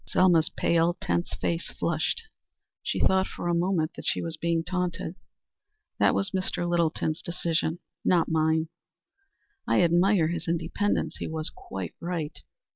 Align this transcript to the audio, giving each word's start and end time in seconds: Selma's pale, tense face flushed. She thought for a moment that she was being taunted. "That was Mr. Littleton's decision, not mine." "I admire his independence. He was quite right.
Selma's 0.03 0.49
pale, 0.49 0.97
tense 0.99 1.31
face 1.35 1.67
flushed. 1.67 2.23
She 2.81 2.99
thought 2.99 3.27
for 3.27 3.47
a 3.47 3.53
moment 3.53 3.91
that 3.93 4.07
she 4.07 4.19
was 4.19 4.35
being 4.35 4.63
taunted. 4.63 5.13
"That 5.99 6.15
was 6.15 6.31
Mr. 6.31 6.67
Littleton's 6.67 7.21
decision, 7.21 7.77
not 8.03 8.27
mine." 8.27 8.69
"I 9.67 9.83
admire 9.83 10.29
his 10.29 10.47
independence. 10.47 11.17
He 11.17 11.27
was 11.27 11.51
quite 11.51 11.93
right. 11.99 12.39